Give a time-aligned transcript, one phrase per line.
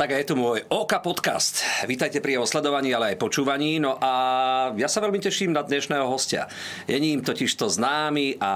[0.00, 1.60] Tak a je tu môj OK podcast.
[1.84, 3.76] Vítajte pri jeho sledovaní, ale aj počúvaní.
[3.76, 4.12] No a
[4.72, 6.48] ja sa veľmi teším na dnešného hostia.
[6.88, 8.52] Je ním totiž to známy a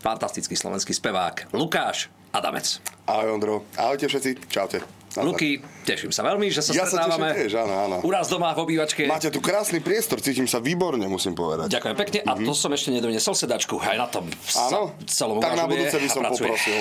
[0.00, 2.80] fantastický slovenský spevák Lukáš Adamec.
[3.04, 3.68] Ahoj Ondro.
[3.76, 4.48] Ahojte všetci.
[4.48, 4.80] Čaute.
[5.12, 5.28] Nazdar.
[5.28, 7.28] Luky, teším sa veľmi, že sa ja stretávame.
[7.28, 7.96] Ja sa tiež, áno, áno.
[8.00, 9.04] U nás doma v obývačke.
[9.04, 11.68] Máte tu krásny priestor, cítim sa výborne, musím povedať.
[11.76, 12.18] Ďakujem pekne.
[12.24, 12.40] Mm-hmm.
[12.40, 13.76] A to som ešte nedoniesol sedačku.
[13.84, 14.96] Aj na tom áno?
[15.04, 16.78] celom Tak na budúce by som poprosil.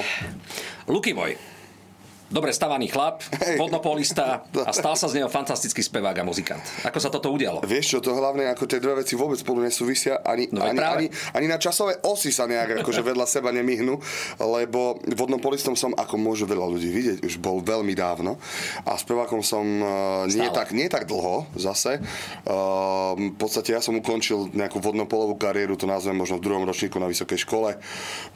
[0.87, 1.35] Luky môj,
[2.29, 3.25] dobre stavaný chlap,
[3.57, 6.61] vodnopolista a stal sa z neho fantastický spevák a muzikant.
[6.85, 7.65] Ako sa toto udialo?
[7.65, 10.95] Vieš čo, to hlavne, ako tie dve veci vôbec spolu nesúvisia, ani, No ani, práve.
[10.95, 13.97] ani, ani na časové osy sa nejak akože vedľa seba nemyhnú,
[14.41, 18.37] lebo vodnom polistom som, ako môže veľa ľudí vidieť, už bol veľmi dávno
[18.85, 19.89] a spevákom som uh,
[20.29, 21.97] nie, tak, nie tak dlho zase.
[22.45, 27.01] Uh, v podstate ja som ukončil nejakú vodnopolovú kariéru, to nazvem možno v druhom ročníku
[27.01, 27.77] na vysokej škole.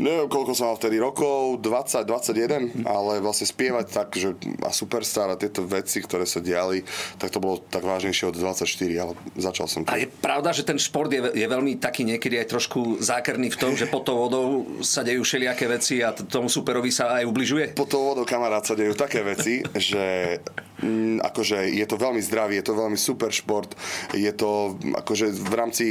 [0.01, 5.29] Neviem, koľko som mal vtedy rokov, 20, 21, ale vlastne spievať tak, že a Superstar
[5.31, 6.83] a tieto veci, ktoré sa diali,
[7.19, 8.65] tak to bolo tak vážnejšie od 24,
[8.97, 12.47] ale začal som A je pravda, že ten šport je, je veľmi taký niekedy aj
[12.51, 16.91] trošku zákerný v tom, že pod tou vodou sa dejú všelijaké veci a tomu superovi
[16.91, 17.65] sa aj ubližuje?
[17.77, 20.39] pod tou vodou kamarát sa dejú také veci, že
[20.83, 23.71] mm, akože je to veľmi zdravý, je to veľmi super šport,
[24.11, 25.85] je to akože v rámci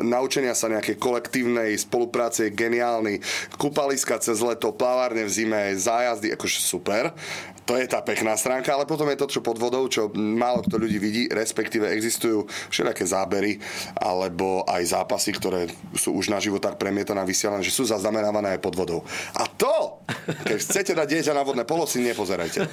[0.00, 3.20] naučenia sa nejakej kolektívnej spolupráce je geniálny.
[3.60, 7.12] Kúpaliska cez leto, plavárne v zime, zájazdy, akože super.
[7.62, 10.82] To je tá pekná stránka, ale potom je to, čo pod vodou, čo málo kto
[10.82, 13.62] ľudí vidí, respektíve existujú všelijaké zábery
[13.94, 18.58] alebo aj zápasy, ktoré sú už na život tak premietané a vysielané, že sú zaznamenávané
[18.58, 19.00] aj pod vodou.
[19.38, 20.01] A to,
[20.44, 22.66] keď chcete dať dieťa na vodné polo, si nepozerajte.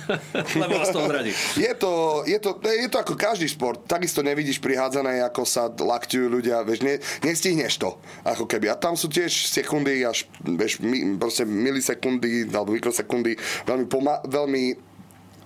[0.57, 1.31] Lebo vás to odradí.
[1.55, 3.85] Je to, je, to, je to ako každý šport.
[3.85, 6.65] Takisto nevidíš prihádzané, ako sa lakťujú ľudia.
[6.65, 7.95] Vieš, ne, nestihneš to.
[8.25, 8.73] Ako keby.
[8.73, 13.37] A tam sú tiež sekundy až vieš, mi, proste milisekundy alebo mikrosekundy.
[13.69, 14.88] Veľmi, poma- veľmi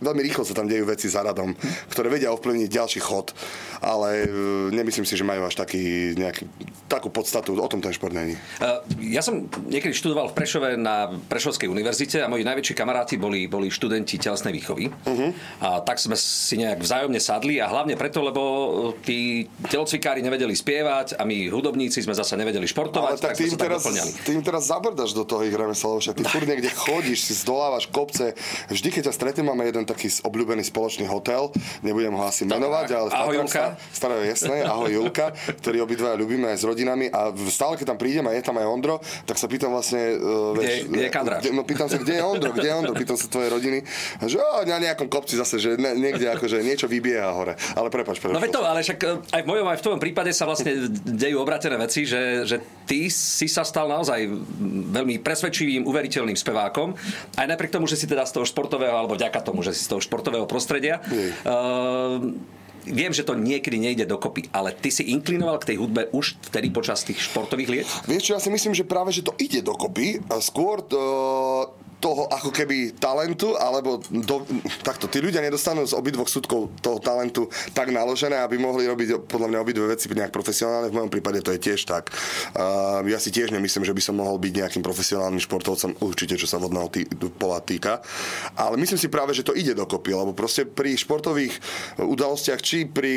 [0.04, 1.56] Veľmi rýchlo sa tam dejú veci za radom,
[1.90, 3.32] ktoré vedia ovplyvniť ďalší chod,
[3.80, 4.28] ale e,
[4.76, 6.44] nemyslím si, že majú až taký, nejaký,
[6.92, 7.56] takú podstatu.
[7.56, 8.36] O tom ten šport není.
[8.60, 13.48] Uh, Ja som niekedy študoval v Prešove na Prešovskej univerzite a moji najväčší kamaráti boli,
[13.48, 14.92] boli študenti telesnej výchovy.
[14.92, 15.32] Uh-huh.
[15.64, 18.42] A tak sme si nejak vzájomne sadli a hlavne preto, lebo
[19.06, 23.82] tí telocvikári nevedeli spievať a my hudobníci sme zase nevedeli športovať, Ale tak tak teraz,
[23.86, 24.12] doplňali.
[24.26, 27.34] ty im teraz zabrdaš do toho ich remesla, lebo však ty furt niekde chodíš, si
[27.38, 28.34] zdolávaš kopce.
[28.68, 33.08] Vždy, keď ťa stretnem, máme jeden taký obľúbený spoločný hotel, nebudem ho asi menovať, ale
[33.14, 33.78] Ahoj, Julka.
[33.90, 35.32] Staré jasné, ahoj Julka,
[35.62, 38.66] ktorý obidvaja ľubíme aj s rodinami a stále, keď tam prídem a je tam aj
[38.66, 40.18] Ondro, tak sa pýtam vlastne...
[40.18, 41.42] Uh, Kde- kde je Kandráč?
[41.46, 43.80] kde- No pýtam sa, kde je Ondro, kde je Ondro, pýtam sa tvojej rodiny,
[44.18, 47.54] a že o, na nejakom kopci zase, že ne, niekde akože niečo vybieha hore.
[47.76, 48.34] Ale prepač, prepač.
[48.34, 50.72] No veď to, ale však e, aj v mojom, aj v tvojom prípade sa vlastne
[51.04, 54.26] dejú obratené veci, že, že ty si sa stal naozaj
[54.90, 56.96] veľmi presvedčivým, uveriteľným spevákom.
[57.36, 60.00] Aj napriek tomu, že si teda z toho športového, alebo vďaka tomu, že z toho
[60.00, 61.02] športového prostredia.
[61.44, 62.34] Uh,
[62.84, 66.68] Viem, že to niekedy nejde dokopy, ale ty si inklinoval k tej hudbe už vtedy
[66.68, 67.88] počas tých športových liet?
[68.12, 70.20] Vieš čo, ja si myslím, že práve, že to ide dokopy.
[70.44, 71.00] Skôr to,
[72.04, 74.44] toho ako keby talentu, alebo do,
[74.84, 79.48] takto, tí ľudia nedostanú z obidvoch súdkov toho talentu tak naložené, aby mohli robiť podľa
[79.48, 80.92] mňa obidve veci nejak profesionálne.
[80.92, 82.12] V mojom prípade to je tiež tak.
[82.52, 86.44] Uh, ja si tiež nemyslím, že by som mohol byť nejakým profesionálnym športovcom, určite, čo
[86.44, 87.08] sa vodného tý,
[87.40, 88.04] pola týka.
[88.60, 91.56] Ale myslím si práve, že to ide dokopy, lebo proste pri športových
[92.04, 93.16] udalostiach, či pri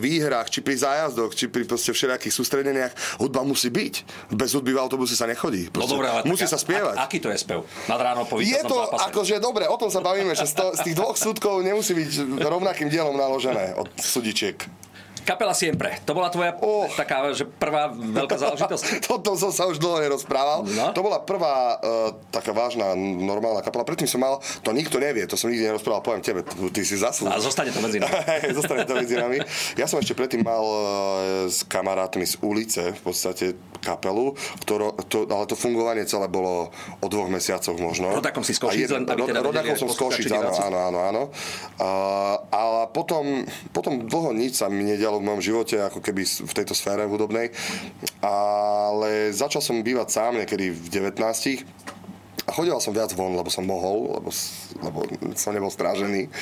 [0.00, 3.94] výhrách, či pri zájazdoch, či pri proste všelijakých sústredeniach, hudba musí byť.
[4.32, 5.68] Bez hudby v autobuse sa nechodí.
[5.76, 6.96] No dobré, musí tak, sa spievať.
[6.96, 7.66] A, aký to je spev?
[7.90, 9.02] Nad ráno po Je to zápase.
[9.10, 12.38] akože dobre, o tom sa bavíme, že z, to, z tých dvoch súdkov nemusí byť
[12.38, 14.85] rovnakým dielom naložené od sudičiek.
[15.26, 16.86] Kapela Siempre, to bola tvoja Oh.
[16.94, 18.84] taká, že prvá veľká záležitosť?
[19.10, 20.62] Toto som sa už dlho nerozprával.
[20.62, 20.94] No.
[20.94, 23.82] To bola prvá uh, taká vážna, normálna kapela.
[23.82, 27.10] Predtým som mal, to nikto nevie, to som nikdy nerozprával, poviem tebe, ty si A
[27.10, 27.34] zaslúž.
[27.42, 28.14] zostane to medzi nami.
[28.58, 29.42] Zostane to medzi nami.
[29.74, 30.78] Ja som ešte predtým mal uh,
[31.50, 36.70] s kamarátmi z ulice v podstate kapelu, ktoró, to, ale to fungovanie celé bolo
[37.02, 38.14] o dvoch mesiacoch možno.
[38.14, 40.98] Rodákom si z Košíc, A len aby teda vedeli som z Košic, áno, áno, áno,
[41.02, 41.22] áno.
[41.78, 41.88] A,
[42.48, 43.42] ale potom,
[43.74, 44.86] potom dlho nič sa mi
[45.20, 47.52] v mojom živote, ako keby v tejto sfére hudobnej.
[48.24, 51.75] Ale začal som bývať sám niekedy v 19 a
[52.56, 54.32] chodil som viac von, lebo som mohol, lebo,
[54.80, 54.98] lebo
[55.36, 56.32] som nebol strážený.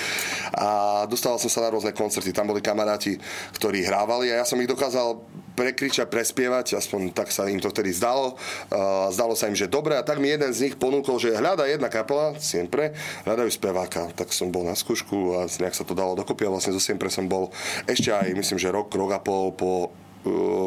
[0.54, 2.30] A dostával som sa na rôzne koncerty.
[2.30, 3.18] Tam boli kamaráti,
[3.58, 5.18] ktorí hrávali a ja som ich dokázal
[5.58, 8.38] prekričať, prespievať, aspoň tak sa im to vtedy zdalo.
[8.70, 11.66] Uh, zdalo sa im, že dobre, a tak mi jeden z nich ponúkol, že hľada
[11.66, 12.94] jedna kapela, Siempre,
[13.26, 14.10] hľadajú speváka.
[14.14, 17.10] Tak som bol na skúšku a nejak sa to dalo dokopy a vlastne zo Siempre
[17.10, 17.54] som bol
[17.86, 19.94] ešte aj, myslím, že rok, rok a pol po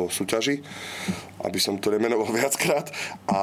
[0.07, 0.61] súťaži,
[1.43, 2.89] aby som to nemenoval viackrát.
[3.29, 3.41] A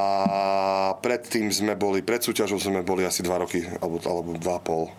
[0.99, 4.91] predtým sme boli, pred súťažou sme boli asi dva roky, alebo, alebo dva a pol.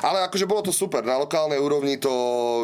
[0.00, 2.10] Ale akože bolo to super, na lokálnej úrovni to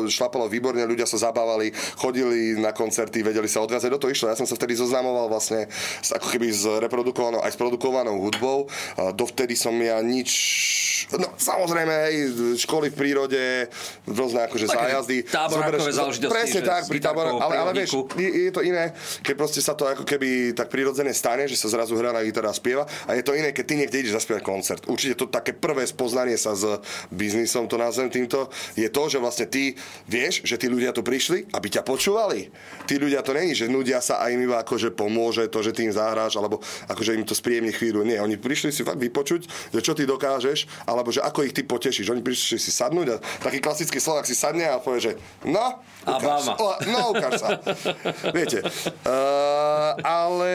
[0.07, 4.29] šlapalo výborne, ľudia sa zabávali, chodili na koncerty, vedeli sa odviazať, do toho išlo.
[4.29, 5.69] Ja som sa vtedy zoznamoval vlastne
[6.01, 8.67] s, ako keby s reprodukovanou, aj s produkovanou hudbou.
[9.13, 10.31] Dovtedy som ja nič
[11.05, 12.17] No, samozrejme, hej,
[12.57, 13.69] školy v prírode,
[14.09, 15.17] rôzne akože Také zájazdy.
[15.29, 18.89] táborákové Zoberieš- záležitosti, Presne tak, pri tábor, ale, ale vieš, je, je to iné,
[19.21, 22.49] keď proste sa to ako keby tak prirodzene stane, že sa zrazu hrá na gitara
[22.49, 24.83] a spieva a je to iné, keď ty niekde ideš zaspievať koncert.
[24.87, 26.65] Určite to také prvé spoznanie sa s
[27.11, 28.49] biznisom, to nazvem týmto,
[28.79, 29.75] je to, že vlastne ty
[30.09, 32.49] vieš, že tí ľudia tu prišli, aby ťa počúvali.
[32.89, 35.89] Tí ľudia to není, že nudia sa a im iba akože pomôže to, že ty
[35.89, 38.07] im zahráš, alebo akože im to spríjemní chvíľu.
[38.07, 41.67] Nie, oni prišli si fakt vypočuť, že čo ty dokážeš, alebo že ako ich ty
[41.67, 42.11] potešíš.
[42.13, 45.13] Oni prišli si sadnúť a taký klasický Slovak si sadne a povie, že
[45.45, 47.49] no, ukáž, o, no, ukáž sa.
[48.37, 48.63] Viete.
[49.05, 50.53] Uh, ale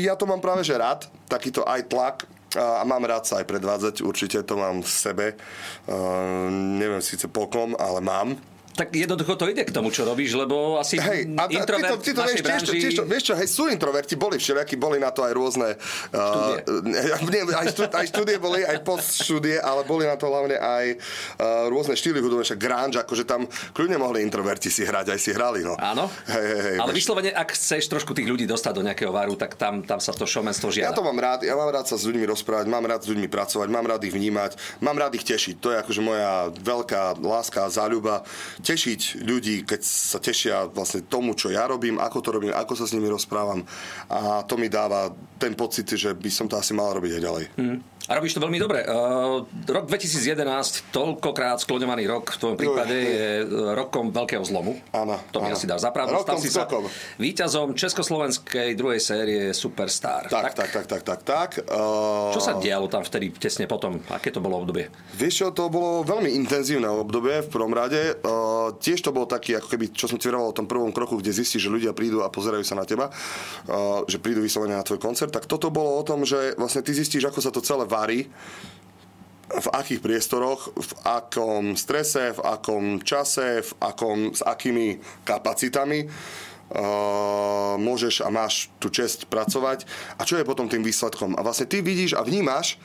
[0.00, 2.16] ja to mám práve že rád, takýto aj tlak
[2.56, 5.26] a mám rád sa aj predvádzať, určite to mám v sebe.
[6.78, 8.53] Neviem síce pokom, ale mám.
[8.74, 11.94] Tak jednoducho to ide k tomu, čo robíš, lebo asi Hej, a, a ty introvert
[11.94, 12.74] to, ty to vieš, tiež, branži...
[12.82, 15.78] tiež, to- vieš čo, hej, sú introverti, boli všelijakí, boli na to aj rôzne...
[16.10, 16.58] Uh,
[17.30, 20.84] nie, aj, štú, aj štúdie boli, aj postštúdie, ale boli na to hlavne aj
[21.38, 25.30] uh, rôzne štýly hudobné, však grunge, akože tam kľudne mohli introverti si hrať, aj si
[25.30, 25.78] hrali, no.
[25.78, 26.98] Áno, Hej, hej, hej, ale vieš.
[27.06, 30.26] vyslovene, ak chceš trošku tých ľudí dostať do nejakého varu, tak tam, tam sa to
[30.26, 30.98] showmanstvo Ja žiada.
[30.98, 33.68] to mám rád, ja mám rád sa s ľuďmi rozprávať, mám rád s ľuďmi pracovať,
[33.70, 35.62] mám rád ich vnímať, mám rád ich tešiť.
[35.62, 38.26] To je akože moja veľká láska a záľuba.
[38.64, 42.88] Tešiť ľudí, keď sa tešia vlastne tomu, čo ja robím, ako to robím, ako sa
[42.88, 43.60] s nimi rozprávam.
[44.08, 47.44] A to mi dáva ten pocit, že by som to asi mal robiť aj ďalej.
[47.60, 47.78] Hm.
[48.04, 48.84] A robíš to veľmi dobre.
[48.84, 53.28] Uh, rok 2011, toľkokrát skloňovaný rok v tvojom prípade je
[53.72, 54.76] rokom veľkého zlomu.
[54.92, 56.20] Áno, To mi asi dáš zapravdu.
[56.20, 56.68] Rokom si sa
[57.16, 60.28] víťazom Československej druhej série Superstar.
[60.28, 61.50] Tak, tak, tak, tak, tak, tak.
[61.64, 63.96] Uh, Čo sa dialo tam vtedy, tesne potom?
[64.12, 64.92] Aké to bolo obdobie?
[65.16, 68.20] Vieš čo, to bolo veľmi intenzívne obdobie v prvom rade.
[68.20, 71.24] Uh, tiež to bol taký, ako keby, čo som ti vraval o tom prvom kroku,
[71.24, 74.84] kde zistíš, že ľudia prídu a pozerajú sa na teba, uh, že prídu vyslovene na
[74.84, 77.93] tvoj koncert, tak toto bolo o tom, že vlastne ty zistíš, ako sa to celé
[77.94, 78.26] varí,
[79.54, 87.76] v akých priestoroch, v akom strese, v akom čase, v akom, s akými kapacitami uh,
[87.78, 89.86] môžeš a máš tú čest pracovať
[90.18, 91.38] a čo je potom tým výsledkom.
[91.38, 92.80] A vlastne ty vidíš a vnímaš,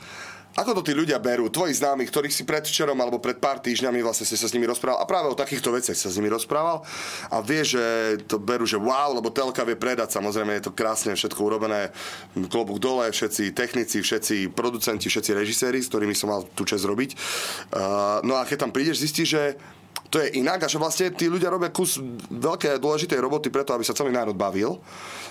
[0.60, 4.28] ako to tí ľudia berú, tvoji známi, ktorých si predvčerom alebo pred pár týždňami vlastne
[4.28, 6.84] si sa s nimi rozprával a práve o takýchto veciach sa s nimi rozprával
[7.32, 7.80] a vie, že
[8.28, 11.88] to berú, že wow, lebo telka vie predať, samozrejme je to krásne všetko urobené,
[12.52, 17.16] klobúk dole, všetci technici, všetci producenti, všetci režiséri, s ktorými som mal tú čest robiť.
[17.72, 19.44] Uh, no a keď tam prídeš, zistíš, že
[20.10, 22.02] to je inak a že vlastne tí ľudia robia kus
[22.34, 24.82] veľké dôležitej roboty preto, aby sa celý národ bavil.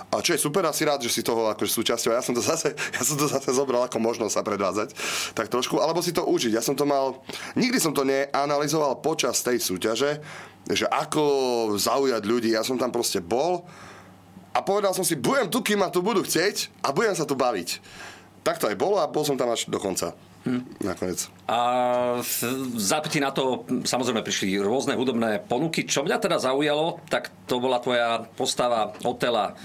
[0.10, 2.16] A čo je super, asi rád, že si toho akože súčasťou.
[2.16, 4.96] Ja som to zase, ja som to zase zobral ako možnosť sa predvádzať.
[5.36, 6.56] Tak trošku, alebo si to užiť.
[6.56, 7.20] Ja som to mal,
[7.60, 10.24] nikdy som to neanalizoval počas tej súťaže,
[10.72, 12.56] že ako zaujať ľudí.
[12.56, 13.68] Ja som tam proste bol
[14.56, 17.36] a povedal som si, budem tu, kým ma tu budú chcieť a budem sa tu
[17.36, 17.84] baviť.
[18.48, 20.16] Tak to aj bolo a bol som tam až do konca.
[20.48, 20.64] Hm.
[20.88, 21.28] Nakoniec.
[21.52, 21.60] A
[22.24, 22.36] v
[22.80, 25.84] zápäti na to samozrejme prišli rôzne hudobné ponuky.
[25.84, 29.60] Čo mňa teda zaujalo, tak to bola tvoja postava Otela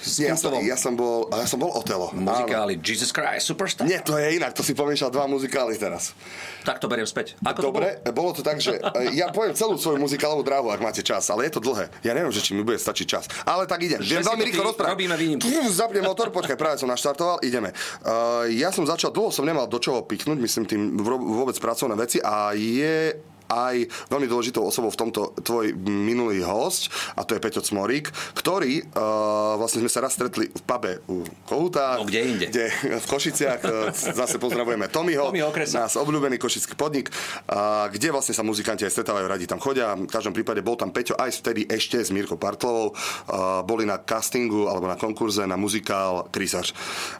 [0.00, 2.08] Nie, ja, som, ja som bol, ja som bol Otelo.
[2.10, 2.24] Áno.
[2.24, 3.84] muzikáli Jesus Christ Superstar.
[3.84, 6.16] Nie, to je inak, to si pomiešal dva muzikály teraz.
[6.64, 7.36] Tak to beriem späť.
[7.44, 11.04] Ako Dobre, bolo to tak, že e, ja poviem celú svoju muzikálovú dráhu, ak máte
[11.04, 11.92] čas, ale je to dlhé.
[12.00, 13.24] Ja neviem, že či mi bude stačiť čas.
[13.44, 14.00] Ale tak idem.
[14.00, 14.92] Viem veľmi to rýchlo rozprávať.
[14.96, 15.44] robíme výnimku.
[15.68, 17.76] Zapnem motor, počkaj, práve som naštartoval, ideme.
[18.04, 22.18] Uh, ja som začal, dlho som nemal do čoho piknúť, myslím tým vôbec pracovné veci
[22.20, 23.16] a je
[23.50, 26.88] aj veľmi dôležitou osobou v tomto tvoj minulý host,
[27.18, 31.26] a to je Peťo Cmorík, ktorý, uh, vlastne sme sa raz stretli v pube u
[31.44, 31.98] Kohuta.
[31.98, 32.46] No, kde inde?
[32.46, 32.70] Kde,
[33.02, 35.84] v Košiciach, uh, zase pozdravujeme Tomiho, Okresa.
[35.84, 37.10] náš obľúbený košický podnik,
[37.50, 39.98] a kde vlastne sa muzikanti aj stretávajú, radi tam chodia.
[39.98, 42.94] V každom prípade bol tam Peťo aj vtedy ešte s Mírkou Partlovou.
[43.26, 46.70] A boli na castingu alebo na konkurze na muzikál Krysač.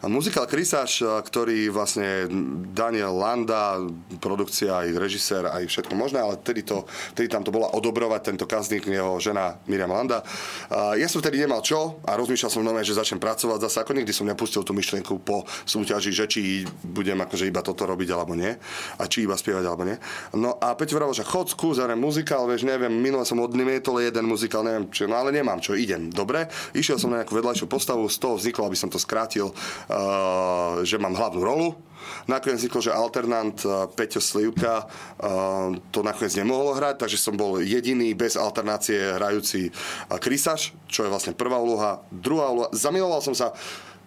[0.04, 2.30] A muzikál Krysač, ktorý vlastne
[2.70, 3.80] Daniel Landa,
[4.20, 6.84] produkcia, aj režisér, aj všetko možné, ale vtedy, to,
[7.16, 10.20] vtedy tam to bola odobrovať tento casting jeho žena Miriam Landa.
[10.70, 14.12] Ja som vtedy nemal čo a rozmýšľal som nové, že začnem pracovať zase, ako nikdy
[14.12, 18.52] som nepustil tú myšlienku po súťaži, že či budem akože iba toto robiť alebo nie
[19.00, 19.96] a či iba spievať alebo nie.
[20.36, 24.66] No a Peťo vravel, že chod skús, muzikál, vieš, neviem, minule som odnimietol jeden muzikál,
[24.66, 26.12] neviem čo, no ale nemám čo, idem.
[26.12, 30.82] Dobre, išiel som na nejakú vedľajšiu postavu, z toho vzniklo, aby som to skrátil, uh,
[30.84, 31.68] že mám hlavnú rolu.
[32.26, 37.62] Nakoniec vzniklo, že alternant uh, Peťo Slivka uh, to nakoniec nemohlo hrať, takže som bol
[37.62, 39.70] jediný bez alternácie hrajúci
[40.18, 42.02] krysač, čo je vlastne prvá úloha.
[42.10, 43.54] Druhá úloha, zamiloval som sa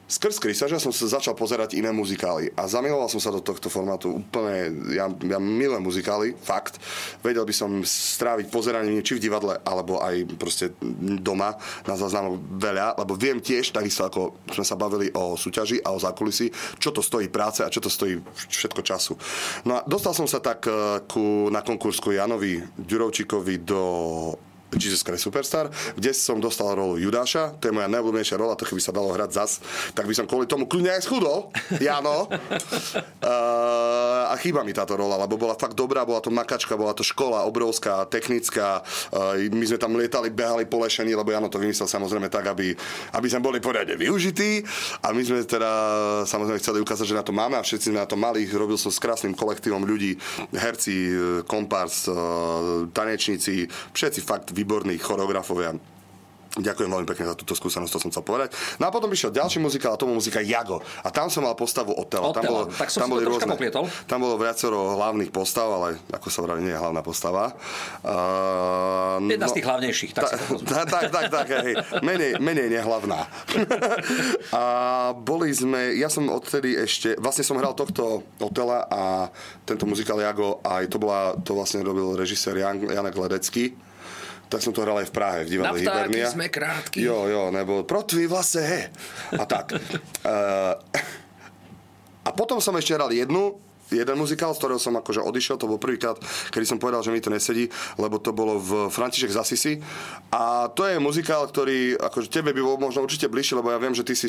[0.07, 4.19] skrz krysaža som sa začal pozerať iné muzikály a zamiloval som sa do tohto formátu
[4.19, 6.77] úplne, ja, ja milujem muzikály, fakt.
[7.23, 10.75] Vedel by som stráviť pozeraním či v divadle, alebo aj proste
[11.19, 11.55] doma
[11.87, 16.01] na záznamu veľa, lebo viem tiež, takisto ako sme sa bavili o súťaži a o
[16.01, 18.19] zákulisí, čo to stojí práce a čo to stojí
[18.51, 19.13] všetko času.
[19.65, 23.81] No a dostal som sa tak eh, ku, na konkursku Janovi Ďurovčíkovi do
[24.79, 28.81] Jesus Christ Superstar, kde som dostal rolu Judáša, to je moja najobľúbenejšia rola, to keby
[28.81, 29.51] sa dalo hrať zas,
[29.93, 31.51] tak by som kvôli tomu kľudne aj schudol,
[31.81, 32.29] Jano.
[32.29, 32.31] uh,
[34.33, 37.45] a chýba mi táto rola, lebo bola fakt dobrá, bola to makačka, bola to škola
[37.45, 38.81] obrovská, technická,
[39.13, 42.73] uh, my sme tam lietali, behali po lešení, lebo Jano to vymyslel samozrejme tak, aby,
[43.13, 44.65] aby sme boli poriadne využití
[45.05, 45.71] a my sme teda
[46.25, 48.49] samozrejme chceli ukázať, že na to máme a všetci na to mali.
[48.49, 50.17] Robil som s krásnym kolektívom ľudí,
[50.57, 51.13] herci,
[51.45, 55.92] kompars, uh, tanečníci, všetci fakt výborní choreografovia.
[56.53, 58.53] Ďakujem veľmi pekne za túto skúsenosť, to som chcel povedať.
[58.77, 60.85] No a potom išiel ďalší muzikál, a tomu muzika Jago.
[61.01, 62.29] A tam som mal postavu Otela.
[62.29, 63.57] Tam bolo, tak som tam boli rôzne,
[64.05, 67.57] tam bolo viacero hlavných postav, ale ako sa vraví, nie je hlavná postava.
[68.05, 71.73] Uh, Jedna no, z tých hlavnejších, tak ta, ta, tak, tak, tak, hej.
[72.05, 73.25] Menej, menej nehlavná.
[74.53, 74.63] a
[75.17, 79.33] boli sme, ja som odtedy ešte, vlastne som hral tohto Otela a
[79.65, 83.73] tento muzikál Jago, aj to, bola, to vlastne robil režisér Jan, Janek Ledecký
[84.49, 86.29] tak som to hral aj v Prahe, v divadle Hibernia.
[86.29, 87.01] sme krátky.
[87.01, 88.89] Jo, jo, nebo protví vlase,
[89.33, 89.73] A tak.
[89.73, 90.73] uh,
[92.27, 93.57] a potom som ešte hral jednu,
[93.93, 96.17] jeden muzikál, z ktorého som akože odišiel, to bol prvýkrát,
[96.49, 97.69] kedy som povedal, že mi to nesedí,
[98.01, 99.77] lebo to bolo v František Zasisi.
[100.33, 103.93] A to je muzikál, ktorý akože tebe by bol možno určite bližšie, lebo ja viem,
[103.93, 104.27] že ty si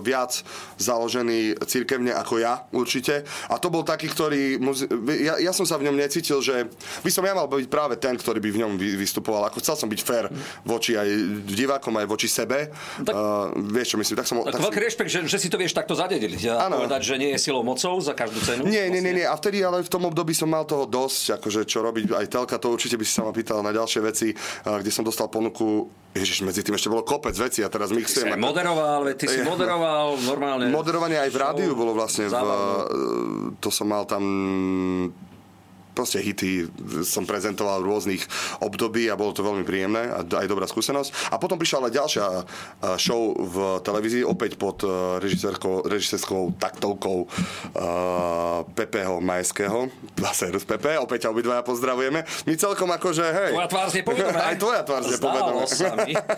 [0.00, 0.40] viac
[0.80, 3.28] založený cirkevne ako ja, určite.
[3.52, 4.56] A to bol taký, ktorý...
[5.20, 6.72] Ja, ja som sa v ňom necítil, že
[7.04, 9.52] by som ja mal byť práve ten, ktorý by v ňom vystupoval.
[9.52, 10.32] Ako chcel som byť fér
[10.64, 11.08] voči aj
[11.44, 12.72] divákom, aj voči sebe.
[13.04, 14.16] Tak, uh, vieš, čo myslím?
[14.16, 14.86] Tak som, tak, tak veľký som...
[14.88, 16.40] rešpekt, že, že, si to vieš takto zadediť.
[16.40, 18.62] Ja povedať, že nie je silou mocou za každú cenu.
[18.64, 19.26] Nie, nie, nie, nie.
[19.26, 22.14] A vtedy ale v tom období som mal toho dosť, akože čo robiť.
[22.14, 24.30] Aj telka, to určite by si sa ma pýtal na ďalšie veci,
[24.62, 28.28] kde som dostal ponuku Ježiš, medzi tým ešte bolo kopec veci a teraz mixujem.
[28.30, 30.68] Ty si moderoval, ty si moderoval normálne.
[30.68, 32.36] Moderovanie aj v rádiu bolo vlastne, v,
[33.58, 34.22] to som mal tam
[35.92, 36.68] proste hity
[37.04, 38.22] som prezentoval v rôznych
[38.60, 41.32] období a bolo to veľmi príjemné a aj dobrá skúsenosť.
[41.32, 42.26] A potom prišla ale ďalšia
[42.96, 44.88] show v televízii, opäť pod e,
[45.88, 49.90] režisérskou taktovkou uh, Pepeho Majského.
[50.32, 52.22] Serus Pepe, opäť ťa obidvaja pozdravujeme.
[52.46, 53.50] My celkom akože, hej.
[53.52, 54.38] Tvoja tvár zne povedome.
[54.48, 55.62] Aj tvoja tvár zne povedome.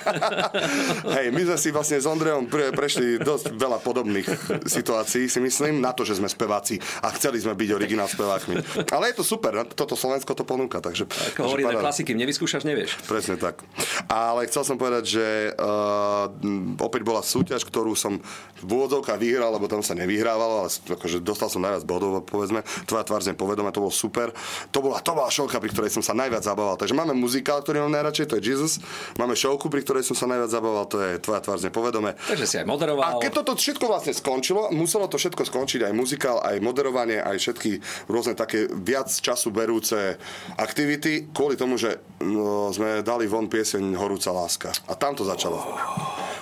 [1.21, 4.27] hej, my sme si vlastne s Ondrejom pre, prešli dosť veľa podobných
[4.65, 8.89] situácií, si myslím, na to, že sme speváci a chceli sme byť originál spevákmi.
[8.89, 10.81] Ale je to super super, toto Slovensko to ponúka.
[10.81, 12.97] Takže, Ako hovorí na klasiky, nevyskúšaš, nevieš.
[13.05, 13.61] Presne tak.
[14.09, 16.33] Ale chcel som povedať, že uh,
[16.81, 18.25] opäť bola súťaž, ktorú som
[18.65, 22.65] v úvodzovkách vyhral, lebo tam sa nevyhrávalo, ale akože dostal som najviac bodov, povedzme.
[22.89, 24.33] Tvoja tvár zem povedome, to bolo super.
[24.73, 26.81] To bola, to bola šovka, pri ktorej som sa najviac zabával.
[26.81, 28.81] Takže máme muzikál, ktorý mám najradšej, to je Jesus.
[29.21, 32.17] Máme šovku, pri ktorej som sa najviac zabával, to je Tvoja tvár zem povedome.
[32.17, 33.21] Takže si aj moderoval.
[33.21, 37.37] A keď toto všetko vlastne skončilo, muselo to všetko skončiť, aj muzikál, aj moderovanie, aj
[37.37, 37.71] všetky
[38.09, 40.15] rôzne také viac čas času berúce
[40.55, 44.71] aktivity kvôli tomu, že no, sme dali von pieseň Horúca láska.
[44.87, 45.59] A tam to začalo.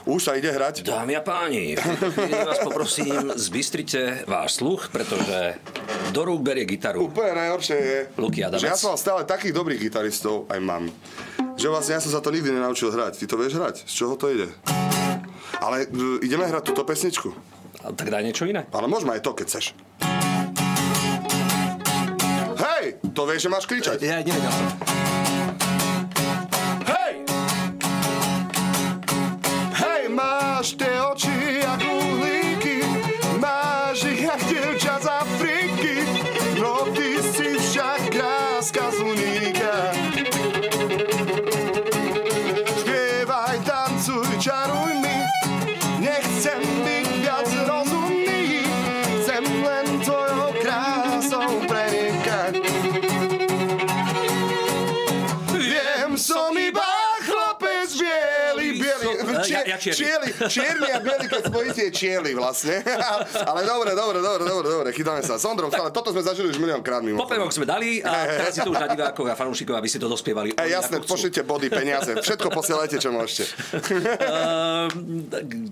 [0.04, 0.84] Už sa ide hrať?
[0.84, 1.72] Dámy a páni,
[2.44, 5.56] vás poprosím, zbystrite váš sluch, pretože
[6.12, 7.08] do rúk berie gitaru.
[7.08, 10.92] Úplne najhoršie je, Luky že ja som stále takých dobrých gitaristov, aj mám,
[11.56, 13.24] že vlastne ja som sa to nikdy nenaučil hrať.
[13.24, 13.88] Ty to vieš hrať?
[13.88, 14.52] Z čoho to ide?
[15.64, 15.88] Ale
[16.20, 17.32] ideme hrať túto pesničku.
[17.86, 18.68] A tak daj niečo iné.
[18.74, 19.64] Ale môžeme aj to, keď chceš.
[23.12, 23.98] To vieš, že máš kričať.
[24.02, 24.66] Ja nevedel som.
[60.48, 60.86] Čierny.
[60.86, 62.76] čierny a biely, keď spojíte je čieli vlastne.
[63.50, 65.36] Ale dobre, dobre, dobre, dobre, dobre, chytáme sa.
[65.36, 67.18] S Ondrom, ale toto sme zažili už milión krát mimo.
[67.18, 70.06] Popevok sme dali a teraz si to už na divákov a fanúšikov, aby si to
[70.06, 70.54] dospievali.
[70.54, 73.44] Ej, jasné, pošlite body, peniaze, všetko posielajte, čo môžete.
[74.22, 75.68] Ehm,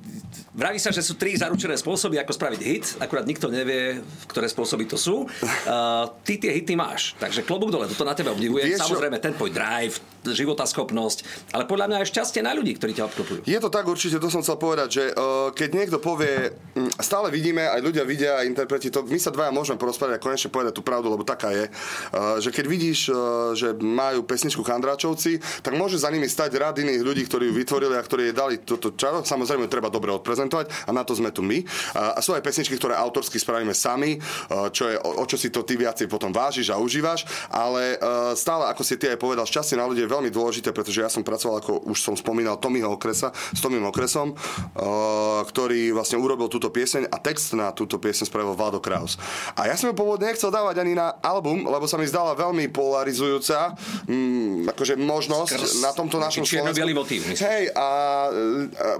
[0.51, 4.85] Vraví sa, že sú tri zaručené spôsoby, ako spraviť hit, akurát nikto nevie, ktoré spôsoby
[4.85, 5.25] to sú.
[5.25, 8.75] Uh, ty tie hity máš, takže klobúk dole, toto na tebe obdivujem.
[8.75, 8.83] Vieš?
[8.83, 11.19] Samozrejme, ten tvoj drive, životaschopnosť,
[11.57, 13.41] ale podľa mňa aj šťastie na ľudí, ktorí ťa obklopujú.
[13.49, 16.53] Je to tak určite, to som chcel povedať, že uh, keď niekto povie,
[17.01, 20.77] stále vidíme, aj ľudia vidia, interpreti, to my sa dvaja môžeme porozprávať a konečne povedať
[20.77, 23.17] tú pravdu, lebo taká je, uh, že keď vidíš, uh,
[23.57, 27.95] že majú pesničku Kandráčovci, tak môže za nimi stať rad iných ľudí, ktorí ju vytvorili
[27.97, 29.25] a ktorí jej dali toto čaro.
[29.25, 31.65] Samozrejme, treba dobre odprezentovať a na to sme tu my.
[31.97, 35.41] Uh, a sú aj pesničky, ktoré autorsky spravíme sami, uh, čo je o, o čo
[35.41, 39.19] si to ty viacej potom vážiš a užívaš, ale uh, stále, ako si ty aj
[39.23, 42.59] povedal, šťastie na ľudí je veľmi dôležité, pretože ja som pracoval, ako už som spomínal,
[42.59, 48.03] Tommyho Okresa, s Tommym Okresom, uh, ktorý vlastne urobil túto pieseň a text na túto
[48.03, 49.15] pieseň spravil Vlado Kraus.
[49.55, 52.67] A ja som ju pôvodne nechcel dávať ani na album, lebo sa mi zdala veľmi
[52.75, 53.79] polarizujúca,
[54.11, 56.83] mm, akože možnosť Skrz na tomto našom Slovensku.
[56.91, 57.23] motív.
[57.31, 57.89] Hej, a, a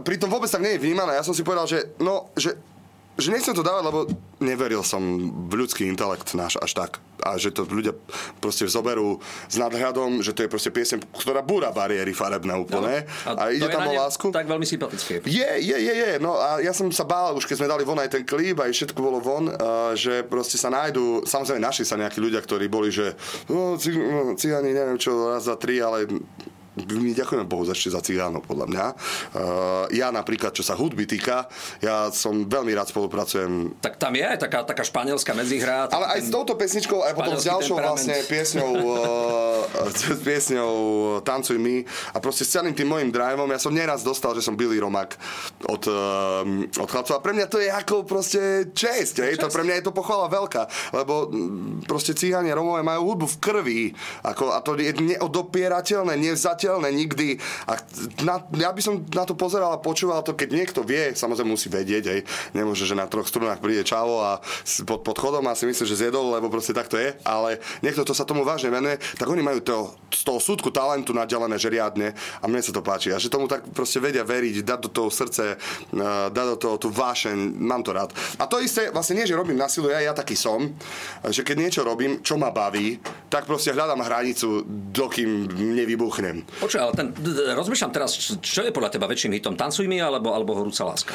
[0.07, 1.19] pritom vôbec tak nie je vnímané.
[1.19, 2.55] Ja som si povedal, že no, že
[3.21, 4.01] že nechcem to dávať, lebo
[4.41, 5.01] neveril som
[5.49, 6.93] v ľudský intelekt náš až tak.
[7.21, 7.93] A že to ľudia
[8.41, 13.05] proste zoberú s nadhľadom, že to je proste piesň, ktorá búra bariéry farebné úplne.
[13.29, 14.33] No, a, a ide tam o lásku.
[14.33, 15.21] Tak veľmi sympatické.
[15.29, 16.13] Je, je, je, je.
[16.17, 18.73] No a ja som sa bál, už keď sme dali von aj ten klip, aj
[18.73, 22.89] všetko bolo von, uh, že proste sa nájdú, samozrejme našli sa nejakí ľudia, ktorí boli,
[22.89, 23.13] že
[23.53, 23.77] no,
[24.41, 26.09] cigani, neviem čo, raz za tri, ale
[26.87, 28.87] my ďakujeme Bohu ešte za cigánov, podľa mňa.
[28.91, 31.47] Uh, ja napríklad, čo sa hudby týka,
[31.83, 33.83] ja som veľmi rád spolupracujem.
[33.83, 35.91] Tak tam je aj taká, taká španielská medzihra.
[35.91, 40.73] Ale aj s touto pesničkou, aj potom s ďalšou vlastne piesňou, uh, piesňou
[41.23, 41.83] Tancuj mi
[42.15, 45.17] a proste s celým tým môjim driveom, ja som neraz dostal, že som Billy Romak
[45.69, 45.83] od,
[46.77, 49.37] od chlapcov a pre mňa to je ako proste čest, hej?
[49.37, 51.31] to pre mňa je to pochvala veľká, lebo
[51.85, 53.83] proste cigáni Romové majú hudbu v krvi
[54.25, 57.29] ako, a to je neodopierateľné, nevzateľné neviditeľné nikdy.
[57.67, 57.73] A
[58.23, 61.67] na, ja by som na to pozeral a počúval to, keď niekto vie, samozrejme musí
[61.67, 62.21] vedieť, hej,
[62.55, 64.39] nemôže, že na troch strunách príde čavo a
[64.87, 68.07] pod, pod chodom a si myslí, že zjedol, lebo proste tak to je, ale niekto
[68.07, 69.77] to sa tomu vážne venuje, tak oni majú to,
[70.15, 73.11] z toho súdku talentu naďalené, že riadne a mne sa to páči.
[73.11, 75.59] A že tomu tak proste vedia veriť, dať do toho srdce,
[76.31, 78.15] dať do toho tú vášeň, mám to rád.
[78.39, 80.71] A to isté, vlastne nie, že robím na silu, ja, ja taký som,
[81.27, 83.01] že keď niečo robím, čo ma baví,
[83.33, 85.49] tak proste hľadám hranicu, dokým
[85.81, 86.45] nevybuchnem.
[86.59, 87.07] Počuj, ale ten,
[87.55, 89.55] rozmýšľam teraz, čo je podľa teba väčším hitom?
[89.55, 91.15] Tancuj mi alebo, alebo Horúca láska?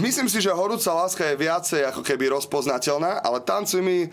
[0.00, 4.08] Myslím si, že Horúca láska je viacej ako keby rozpoznateľná, ale Tancuj mi,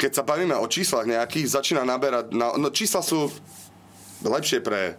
[0.00, 3.28] keď sa bavíme o číslach nejakých, začína naberať, no, no čísla sú
[4.24, 4.96] lepšie pre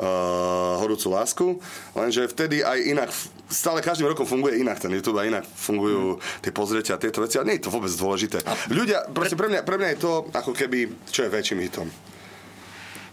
[0.00, 1.46] uh, horúcu lásku,
[1.94, 3.10] lenže vtedy aj inak,
[3.46, 6.42] stále každým rokom funguje inak ten YouTube a inak fungujú hmm.
[6.42, 8.42] tie pozrieťa a tieto veci a nie je to vôbec dôležité.
[8.72, 11.88] Ľudia, proste pre mňa, pre mňa je to ako keby, čo je väčším hitom.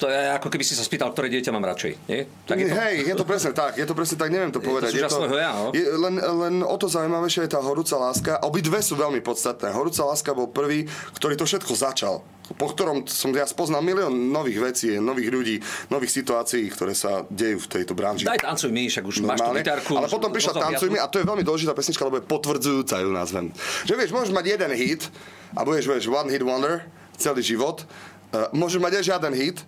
[0.03, 1.91] To je ako keby si sa spýtal, ktoré dieťa mám radšej.
[2.11, 2.27] Nie?
[2.43, 2.75] Tak je to...
[2.75, 4.91] Hej, je to presne tak, je to presne tak, neviem to povedať.
[4.91, 5.71] Je to, je to, ja, no?
[5.71, 8.35] je, len, len o to zaujímavejšia je tá horúca láska.
[8.43, 9.71] Obidve sú veľmi podstatné.
[9.71, 12.19] Horúca láska bol prvý, ktorý to všetko začal
[12.59, 15.55] po ktorom som ja spoznal milión nových vecí, nových ľudí,
[15.87, 18.27] nových situácií, ktoré sa dejú v tejto branži.
[18.27, 19.39] Daj tancuj mi, však už Normálne.
[19.39, 19.91] máš tú gitarku.
[19.95, 23.09] Ale potom prišla tancuj mi a to je veľmi dôležitá pesnička, lebo je potvrdzujúca ju
[23.15, 23.47] nazvem.
[23.87, 25.07] Že vieš, môžeš mať jeden hit
[25.55, 26.83] a budeš, vieš, one hit wonder
[27.15, 27.87] celý život.
[28.33, 29.63] Uh, môžeš mať aj žiaden hit,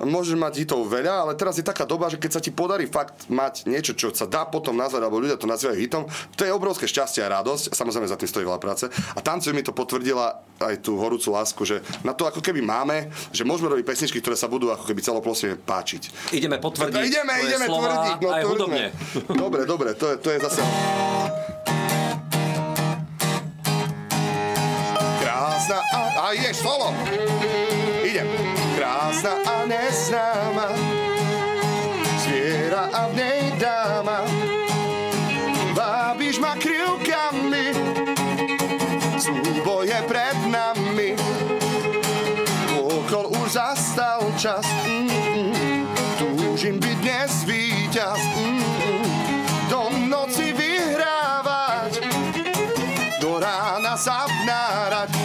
[0.00, 3.32] môžeš mať hitov veľa, ale teraz je taká doba, že keď sa ti podarí fakt
[3.32, 6.02] mať niečo, čo sa dá potom nazvať, alebo ľudia to nazývajú hitom,
[6.36, 7.72] to je obrovské šťastie a radosť.
[7.72, 8.84] Samozrejme za tým stojí veľa práce.
[9.16, 13.08] A tancuj mi to potvrdila aj tú horúcu lásku, že na to ako keby máme,
[13.32, 16.32] že môžeme robiť pesničky, ktoré sa budú ako keby celoplosne páčiť.
[16.36, 16.92] Ideme potvrdiť.
[16.92, 18.16] No, ideme, ideme slova, tvrdiť.
[18.20, 18.84] No, aj hudobne.
[19.32, 20.60] Dobre, dobre, to je, to je zase...
[25.24, 26.88] Krásna a, a je solo.
[28.04, 30.68] Idem krásna a neznáma,
[32.20, 34.20] zviera a v nej dáma.
[35.72, 37.72] Vábiš ma krivkami,
[39.16, 41.16] súboje pred nami,
[42.76, 45.88] okol už zastal čas, mm-mm.
[46.20, 48.60] túžim byť dnes víťaz, mm-mm.
[49.72, 52.04] do noci vyhrávať,
[53.24, 55.15] do rána sa vnárať.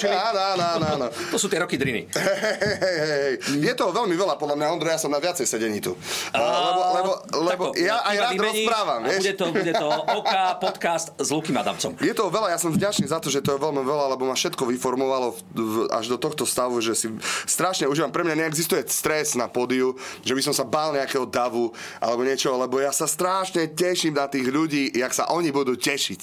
[0.00, 0.16] Skončili?
[0.16, 1.06] Áno, áno, áno, áno.
[1.28, 2.08] To sú tie roky driny.
[2.08, 2.36] Hej,
[2.80, 3.34] hej, hej.
[3.60, 5.92] Je toho veľmi veľa, podľa mňa, Ondrej, ja som na viacej sedení tu.
[6.32, 7.12] Lebo, lebo,
[7.44, 9.20] lebo Takto, ja aj rád vymeníš rozprávam, a vieš.
[9.20, 11.92] Bude to, bude to OK podcast s Lukým Adamcom.
[12.00, 14.34] Je toho veľa, ja som vďačný za to, že to je veľmi veľa, lebo ma
[14.34, 17.06] všetko vyformovalo v, v, až do tohto stavu, že si
[17.44, 18.14] strašne užívam.
[18.14, 22.54] Pre mňa neexistuje stres na pódiu, že by som sa bál nejakého davu alebo niečo,
[22.54, 26.20] lebo ja sa strašne teším na tých ľudí, jak sa oni budú tešiť.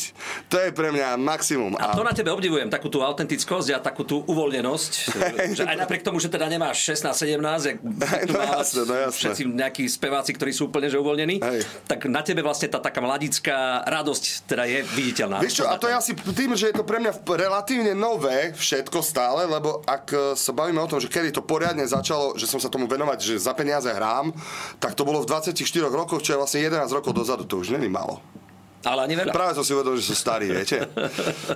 [0.52, 1.76] To je pre mňa maximum.
[1.78, 4.92] A to na tebe obdivujem, takú tú autentickosť a takú tú uvoľnenosť.
[5.52, 7.78] že aj napriek tomu, že teda nemáš 16-17, jak
[8.30, 9.18] tu No mávať jasné, no jasné.
[9.18, 11.60] všetci nejakí speváci, ktorí sú úplne že uvoľnení, Hej.
[11.88, 15.40] tak na tebe vlastne tá taká mladická radosť teda je viditeľná.
[15.40, 19.00] Vieš čo, a to je asi tým, že je to pre mňa relatívne nové všetko
[19.02, 22.68] stále, lebo ak sa bavíme o tom, že kedy to poriadne začalo, že som sa
[22.68, 24.32] tomu venovať, že za peniaze hrám,
[24.78, 25.56] tak to bolo v 24
[25.88, 28.20] rokoch, čo je vlastne 11 rokov dozadu, to už není málo.
[28.88, 29.32] Ale ani veľa.
[29.36, 30.80] Práve som si uvedomil, že som starý, viete.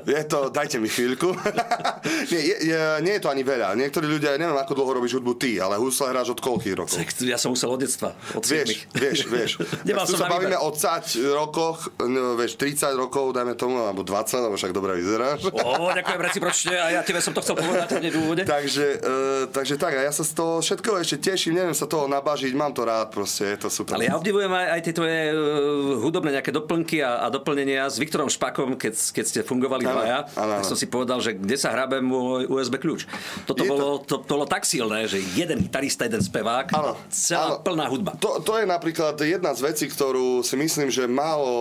[0.03, 1.31] Je to, dajte mi chvíľku.
[2.31, 3.71] nie, je, je, nie je to ani veľa.
[3.79, 6.99] Niektorí ľudia, neviem, ako dlho robíš hudbu ty, ale husle hráš od koľkých rokov?
[7.23, 8.11] Ja som musel od detstva.
[8.35, 8.99] Od Vieš, 7.
[8.99, 9.51] vieš, vieš.
[9.87, 14.51] Nemal tu sa bavíme o 30 rokoch, no, vieš, 30 rokov, dajme tomu, alebo 20,
[14.51, 15.47] lebo však dobre vyzeráš.
[15.55, 18.43] Ó, ďakujem recipročne a ja tebe som to chcel povedať hneď v úvode.
[18.43, 22.09] takže, uh, takže tak, a ja sa z toho všetkého ešte teším, neviem sa toho
[22.11, 23.95] nabažiť, mám to rád, proste, je to super.
[23.95, 25.37] Ale ja obdivujem aj, aj tie tvoje uh,
[26.01, 30.17] hudobné nejaké doplnky a, a doplnenia s Viktorom Špakom, keď, keď ste fungovali Áno, dvaja,
[30.33, 33.05] áno, tak som si povedal, že kde sa hrabe môj USB kľúč.
[33.45, 36.97] Toto Je to- bolo, to, to bolo tak silné, že jeden gitarista, jeden spevák, Áno,
[37.07, 37.61] celá áno.
[37.61, 38.17] plná hudba.
[38.17, 41.51] To, to je napríklad jedna z vecí, ktorú si myslím, že málo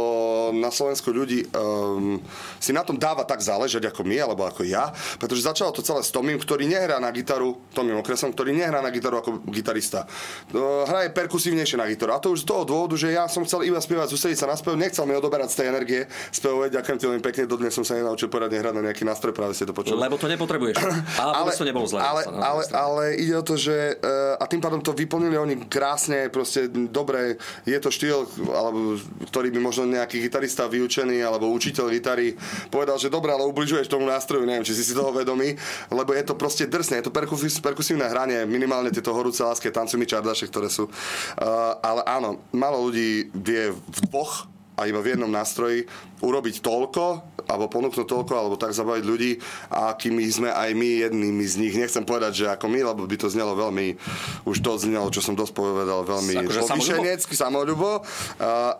[0.57, 2.17] na Slovensku ľudí um,
[2.57, 6.01] si na tom dáva tak záležať ako my, alebo ako ja, pretože začalo to celé
[6.01, 10.05] s Tomím, ktorý nehrá na gitaru, Tomím okresom, ktorý nehrá na gitaru ako gitarista.
[10.51, 12.13] Uh, hraje perkusívnejšie na gitaru.
[12.13, 14.57] A to už z toho dôvodu, že ja som chcel iba spievať, sústrediť sa na
[14.57, 16.01] spev, nechcel mi odoberať z tej energie
[16.35, 19.57] spevovať, ďakujem ti veľmi pekne, dodnes som sa nenaučil poradne hrať na nejaký nástroj, práve
[19.57, 19.97] ste to počuli.
[19.97, 20.77] Lebo to nepotrebuješ.
[21.17, 22.03] A ale, to nebolo zle.
[22.03, 25.55] Ale, no, ale, ale ide o to, že uh, a tým pádom to vyplnili oni
[25.71, 28.99] krásne, proste dobre, je to štýl, alebo,
[29.31, 32.35] ktorý by možno nejaký gitarista vyučený, alebo učiteľ gitary
[32.69, 35.55] povedal, že dobre, ale ubližuješ tomu nástroju, neviem, či si si toho vedomý,
[35.95, 40.01] lebo je to proste drsné, je to perkus, perkusívne hranie, minimálne tieto horúce láske, tancuj
[40.01, 40.91] mi čardaše, ktoré sú.
[41.39, 44.50] Uh, ale áno, málo ľudí vie v dvoch
[44.81, 45.85] a iba v jednom nástroji
[46.25, 47.05] urobiť toľko,
[47.45, 49.37] alebo ponúknuť toľko, alebo tak zabaviť ľudí,
[49.69, 51.75] akými sme aj my jednými z nich.
[51.77, 54.01] Nechcem povedať, že ako my, lebo by to znelo veľmi,
[54.49, 58.01] už to znelo, čo som dosť povedal, veľmi Akože povýšenecky, samolubo,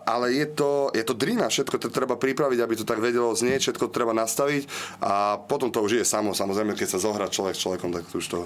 [0.05, 3.69] ale je to, je to drina, všetko to treba pripraviť, aby to tak vedelo znieť,
[3.69, 4.65] všetko to treba nastaviť
[5.05, 8.17] a potom to už je samo, samozrejme, keď sa zohrá človek s človekom, tak to
[8.17, 8.39] už to...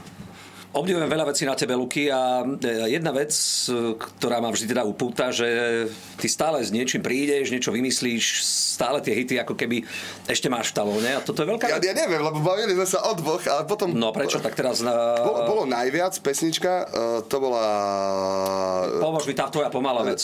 [0.75, 4.83] Obdivujem veľa vecí na tebe, Luky, a e, jedna vec, e, ktorá ma vždy teda
[4.83, 5.47] upúta, že
[6.19, 8.43] ty stále s niečím prídeš, niečo vymyslíš,
[8.75, 9.87] stále tie hity ako keby
[10.27, 13.07] ešte máš v talóne a toto je veľká Ja, ja neviem, lebo bavili sme sa
[13.07, 13.95] o dvoch, ale potom...
[13.95, 15.23] No prečo tak teraz na...
[15.23, 17.63] Bolo, bolo najviac pesnička, uh, to bola...
[18.99, 20.19] Pomôž mi tá tvoja pomalá vec.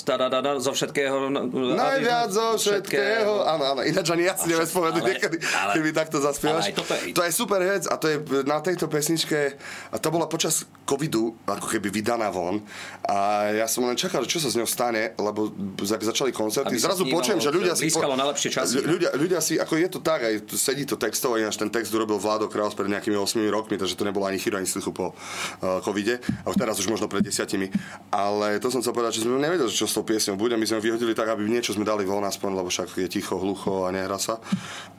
[0.59, 1.31] Zo všetkého...
[1.79, 3.47] Najviac zo všetkého.
[3.47, 6.73] Áno, áno, ináč ani ja si neviem ale- niekedy, keby takto zaspievaš.
[7.15, 9.55] To je super vec a to je na tejto pesničke,
[9.93, 12.59] a to bola počas covidu, ako keby vydaná von.
[13.07, 15.53] A ja som len čakal, čo sa s ňou stane, lebo
[15.85, 16.75] za- začali koncerty.
[16.75, 17.87] Zrazu počujem, že ľudia si...
[17.87, 18.73] blízkalo na lepšie časy.
[18.81, 22.17] Ľudia, ľudia si, ako je to tak, aj sedí to textovo, ináč ten text urobil
[22.17, 25.77] Vlado Kraus pred nejakými 8 rokmi, takže to nebolo ani chyru, ani slychu po uh,
[25.85, 26.17] covide.
[26.41, 27.69] A teraz už možno pred desiatimi.
[28.09, 30.57] Ale to som chcel povedať, že sme nevedeli, čo s tou piesňou bude.
[30.57, 33.37] My sme ju vyhodili tak, aby niečo sme dali von aspoň, lebo však je ticho,
[33.37, 34.41] hlucho a nehrá sa.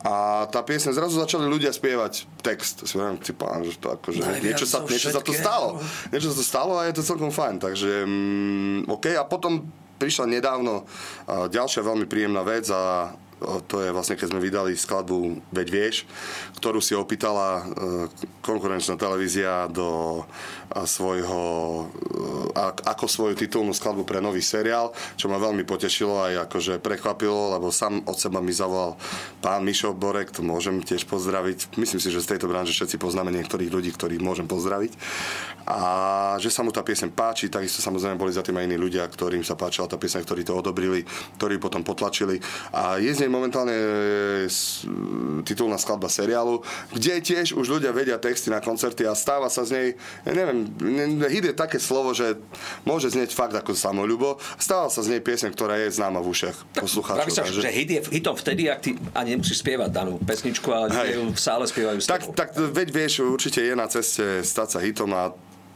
[0.06, 2.86] A tá piesň, zrazu začali ľudia spievať text.
[2.86, 5.82] Si hovorím, ty pán, že to akože Najviac niečo sa, niečo sa to stalo.
[6.14, 7.58] Niečo sa to stalo a je to celkom fajn.
[7.58, 9.10] Takže mm, OK.
[9.18, 9.66] A potom
[10.02, 13.14] prišla nedávno uh, ďalšia veľmi príjemná vec a
[13.66, 15.96] to je vlastne, keď sme vydali skladbu Veď vieš,
[16.58, 17.64] ktorú si opýtala uh,
[18.44, 20.22] konkurenčná televízia do
[20.72, 21.42] svojho,
[22.54, 27.56] uh, ako svoju titulnú skladbu pre nový seriál, čo ma veľmi potešilo aj akože prekvapilo,
[27.56, 28.96] lebo sám od seba mi zavolal
[29.42, 31.74] pán Mišo Borek, to môžem tiež pozdraviť.
[31.80, 34.92] Myslím si, že z tejto branže všetci poznáme niektorých ľudí, ktorých môžem pozdraviť.
[35.66, 35.80] A
[36.42, 39.46] že sa mu tá pieseň páči, takisto samozrejme boli za tým aj iní ľudia, ktorým
[39.46, 41.06] sa páčila tá pieseň, ktorí to odobrili,
[41.38, 42.42] ktorí potom potlačili.
[42.74, 43.86] A je z nej momentálne e,
[44.44, 44.84] s-
[45.42, 49.70] titulná skladba seriálu, kde tiež už ľudia vedia texty na koncerty a stáva sa z
[49.72, 49.86] nej,
[50.22, 52.36] ja neviem, ne- hit je také slovo, že
[52.82, 54.36] môže znieť fakt ako samolubo.
[54.54, 57.32] Stáva sa z nej pieseň, ktorá je známa v ušiach poslucháčov.
[57.32, 60.92] sa, že hit je hitom vtedy, ak ty ani nemusíš spievať danú pesničku, ale
[61.24, 65.08] v sále spievajú s tak, tak veď vieš, určite je na ceste stať sa hitom
[65.10, 65.32] a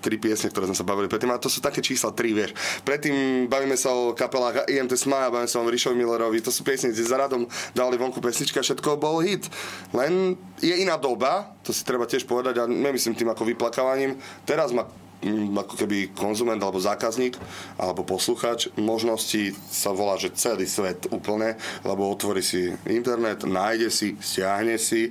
[0.07, 2.55] tri piesne, ktoré sme sa bavili predtým, a to sú také čísla tri, vieš.
[2.87, 6.95] Predtým bavíme sa o kapelách IMT Smile, bavíme sa o Rišovi Millerovi, to sú piesne,
[6.95, 9.51] kde za radom dali vonku pesnička, všetko bol hit.
[9.91, 14.15] Len je iná doba, to si treba tiež povedať, a nemyslím tým ako vyplakávaním.
[14.47, 14.87] Teraz má
[15.27, 17.35] mm, ako keby konzument alebo zákazník
[17.75, 24.09] alebo posluchač možnosti sa volá, že celý svet úplne, lebo otvorí si internet, nájde si,
[24.23, 25.11] stiahne si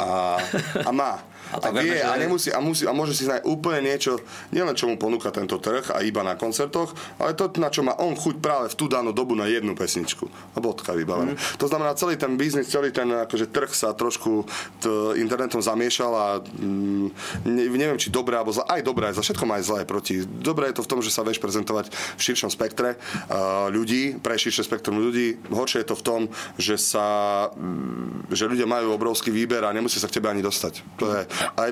[0.00, 0.40] a,
[0.88, 1.33] a má.
[1.52, 2.04] A, a vie, že...
[2.04, 4.22] a, nemusí, a, musí, a môže si nájsť úplne niečo,
[4.54, 7.96] nielen čo mu ponúka tento trh a iba na koncertoch, ale to, na čo má
[8.00, 10.26] on chuť práve v tú danú dobu na jednu pesničku.
[10.54, 11.36] A bodka vybavené.
[11.36, 11.40] Mm.
[11.60, 14.48] To znamená, celý ten biznis, celý ten akože, trh sa trošku
[14.80, 14.88] t,
[15.20, 17.06] internetom zamiešal a mm,
[17.48, 18.64] ne, neviem, či dobré alebo zlé.
[18.68, 20.24] Aj dobré, za všetko má aj zlé proti.
[20.24, 24.38] Dobré je to v tom, že sa vieš prezentovať v širšom spektre uh, ľudí, pre
[24.38, 25.38] širšie spektrum ľudí.
[25.52, 26.20] Horšie je to v tom,
[26.56, 27.06] že sa
[27.52, 30.82] mm, že ľudia majú obrovský výber a nemusí sa k tebe ani dostať.
[31.00, 31.20] To je,
[31.56, 31.70] aj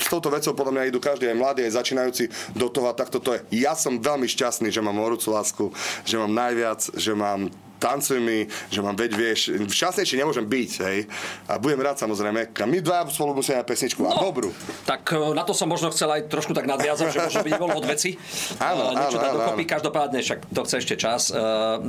[0.00, 3.20] s touto vecou podľa mňa idú každý, aj mladí, aj začínajúci do toho a takto
[3.20, 3.40] to je.
[3.68, 5.64] Ja som veľmi šťastný, že mám horúcu lásku,
[6.08, 9.40] že mám najviac, že mám tancuj mi, že mám veď, vieš,
[9.72, 11.08] šťastnejšie nemôžem byť, hej.
[11.48, 12.52] A budem rád samozrejme.
[12.52, 14.52] A my dva spolu musíme mať pesničku no, a dobrú.
[14.84, 17.72] Tak e, na to som možno chcel aj trošku tak nadviazať, že možno by nebolo
[17.72, 18.20] od veci.
[18.60, 19.64] Áno, uh, niečo áno, áno, áno.
[19.64, 21.32] každopádne, však to chce ešte čas.
[21.32, 21.80] Uh,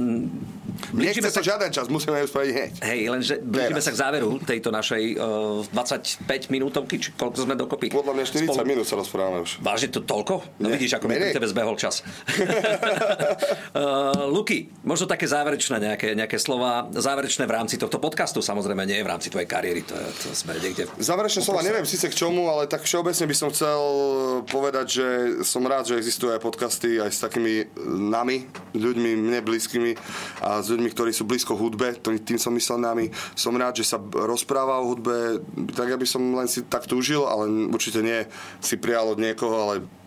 [0.93, 2.71] Nechce sa žiaden čas, musíme ju spraviť hneď.
[2.83, 7.91] Hej, lenže blížime sa k záveru tejto našej uh, 25 minútovky, či koľko sme dokopy.
[7.91, 8.65] Podľa mňa 40 Spolu...
[8.67, 9.59] minút sa rozprávame už.
[9.59, 10.41] Vážne to toľko?
[10.59, 10.79] No Nie.
[10.79, 12.01] vidíš, ako mi pri tebe zbehol čas.
[12.01, 12.07] uh,
[14.41, 19.11] Luky, možno také záverečné nejaké, nejaké slova, záverečné v rámci tohto podcastu, samozrejme nie v
[19.13, 20.89] rámci tvojej kariéry, to, je, to sme niekde...
[20.97, 23.81] Záverečné slova, neviem síce k čomu, ale tak všeobecne by som chcel
[24.49, 25.07] povedať, že
[25.45, 29.93] som rád, že existujú aj podcasty aj s takými nami, ľuďmi mne blízkymi
[30.41, 33.13] a s ľuďmi, ktorí sú blízko hudbe, tým som myslel nami.
[33.37, 35.37] Som rád, že sa rozpráva o hudbe,
[35.77, 38.25] tak aby som len si tak túžil, ale určite nie
[38.57, 40.00] si prijal od niekoho, ale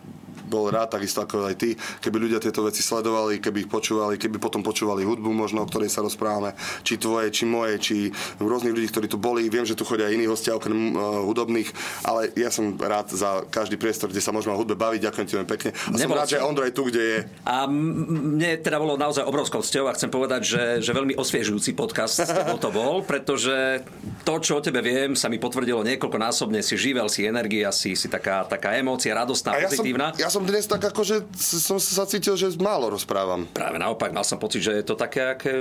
[0.45, 4.37] bol rád, takisto ako aj ty, keby ľudia tieto veci sledovali, keby ich počúvali, keby
[4.37, 6.53] potom počúvali hudbu možno, o ktorej sa rozprávame,
[6.85, 7.95] či tvoje, či moje, či
[8.37, 9.49] rôznych ľudí, ktorí tu boli.
[9.49, 11.69] Viem, že tu chodia iní hostia okrem uh, hudobných,
[12.05, 15.09] ale ja som rád za každý priestor, kde sa môžeme o hudbe baviť.
[15.09, 15.69] Ďakujem ti veľmi pekne.
[15.73, 17.19] A som rád, že Ondro je tu, kde je.
[17.47, 22.21] A mne teda bolo naozaj obrovskou cťou a chcem povedať, že, že veľmi osviežujúci podcast
[22.21, 23.81] s tebou to bol, pretože
[24.27, 26.59] to, čo o tebe viem, sa mi potvrdilo niekoľkonásobne.
[26.65, 30.11] Si živel, si energia, si, si taká, taká emócia, radostná, A ja pozitívna.
[30.11, 33.47] Som, ja som dnes tak akože som sa cítil, že málo rozprávam.
[33.55, 35.55] Práve naopak, mal som pocit, že je to také, aké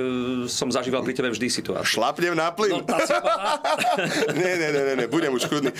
[0.51, 2.01] som zažíval pri tebe vždy situáciu.
[2.01, 2.83] Šlapnem na plyn?
[2.83, 2.83] No,
[4.41, 5.71] nie, nie, nie, nie, nie, budem už kľudný.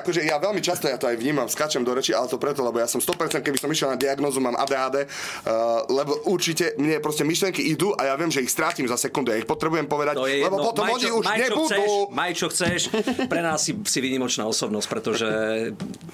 [0.00, 2.78] Akože ja veľmi často ja to aj vnímam, skačem do reči, ale to preto, lebo
[2.80, 7.26] ja som 100%, keby som išiel na diagnózu, mám ADHD, uh, lebo určite mne proste
[7.26, 9.34] myšlenky idú a ja viem, že ich strátim za sekundu.
[9.34, 10.68] Ja ich potrebujem povedať, To je lebo jedno.
[10.70, 11.66] potom oni čo- už maj, nebudú.
[11.66, 12.80] Chceš, maj, čo chceš.
[13.26, 15.28] Pre nás si, si vynimočná osobnosť, pretože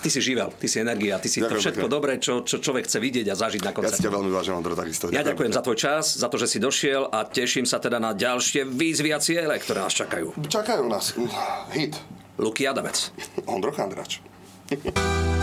[0.01, 1.95] ty si živel, ty si energia, ty si to Ďakujem všetko pekne.
[2.17, 4.03] Čo, čo človek chce vidieť a zažiť na Ja si koncerte.
[4.03, 5.09] ťa veľmi vážim, Ondro, takisto.
[5.09, 8.13] Ja ďakujem za tvoj čas, za to, že si došiel a teším sa teda na
[8.13, 10.35] ďalšie výzvy a ciele, ktoré nás čakajú.
[10.43, 11.13] Čakajú nás.
[11.71, 11.97] Hit.
[12.37, 13.13] Luky Adamec.
[13.47, 14.21] Ondro Chandrač.